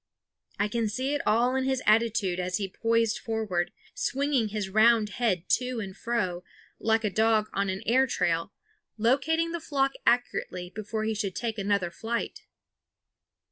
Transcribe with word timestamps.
I 0.57 0.67
could 0.67 0.89
see 0.89 1.13
it 1.13 1.21
all 1.27 1.55
in 1.55 1.63
his 1.65 1.83
attitude 1.85 2.39
as 2.39 2.57
he 2.57 2.67
poised 2.67 3.19
forward, 3.19 3.71
swinging 3.93 4.47
his 4.47 4.67
round 4.67 5.09
head 5.09 5.47
to 5.59 5.79
and 5.79 5.95
fro, 5.95 6.43
like 6.79 7.03
a 7.03 7.09
dog 7.11 7.51
on 7.53 7.69
an 7.69 7.83
air 7.85 8.07
trail, 8.07 8.51
locating 8.97 9.51
the 9.51 9.59
flock 9.59 9.91
accurately 10.07 10.71
before 10.73 11.03
he 11.03 11.13
should 11.13 11.35
take 11.35 11.59
another 11.59 11.91
flight. 11.91 12.47